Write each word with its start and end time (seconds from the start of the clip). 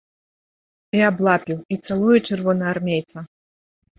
І 0.99 1.01
аблапіў, 1.09 1.59
і 1.75 1.77
цалуе 1.87 2.17
чырвонаармейца. 2.27 3.17